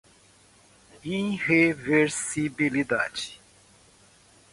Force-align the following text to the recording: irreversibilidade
irreversibilidade 1.15 3.21